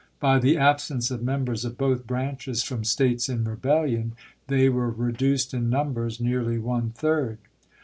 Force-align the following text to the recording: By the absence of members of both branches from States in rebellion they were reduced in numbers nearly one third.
By 0.19 0.39
the 0.39 0.57
absence 0.57 1.11
of 1.11 1.21
members 1.21 1.63
of 1.63 1.77
both 1.77 2.07
branches 2.07 2.63
from 2.63 2.83
States 2.83 3.29
in 3.29 3.43
rebellion 3.43 4.13
they 4.47 4.67
were 4.67 4.89
reduced 4.89 5.53
in 5.53 5.69
numbers 5.69 6.19
nearly 6.19 6.57
one 6.57 6.89
third. 6.89 7.37